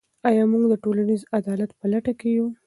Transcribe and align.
آیا 0.29 0.43
موږ 0.51 0.63
د 0.69 0.73
ټولنیز 0.83 1.21
عدالت 1.39 1.71
په 1.79 1.85
لټه 1.91 2.13
کې 2.19 2.29
یو؟ 2.37 2.45